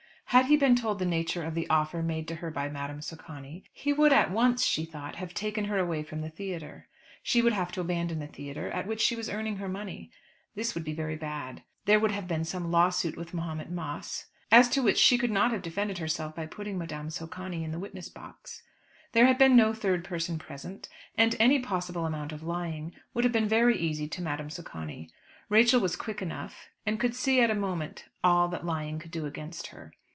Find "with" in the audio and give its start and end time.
13.17-13.33